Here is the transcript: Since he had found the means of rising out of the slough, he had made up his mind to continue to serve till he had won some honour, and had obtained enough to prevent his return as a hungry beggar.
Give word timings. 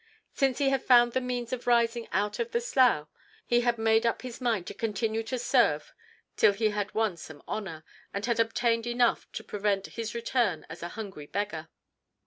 Since 0.33 0.57
he 0.57 0.69
had 0.69 0.81
found 0.81 1.11
the 1.13 1.21
means 1.21 1.53
of 1.53 1.67
rising 1.67 2.07
out 2.11 2.39
of 2.39 2.49
the 2.53 2.59
slough, 2.59 3.07
he 3.45 3.61
had 3.61 3.77
made 3.77 4.03
up 4.03 4.23
his 4.23 4.41
mind 4.41 4.65
to 4.65 4.73
continue 4.73 5.21
to 5.21 5.37
serve 5.37 5.93
till 6.35 6.53
he 6.53 6.69
had 6.69 6.95
won 6.95 7.17
some 7.17 7.43
honour, 7.47 7.83
and 8.11 8.25
had 8.25 8.39
obtained 8.39 8.87
enough 8.87 9.31
to 9.33 9.43
prevent 9.43 9.85
his 9.85 10.15
return 10.15 10.65
as 10.71 10.81
a 10.81 10.89
hungry 10.97 11.27
beggar. 11.27 11.69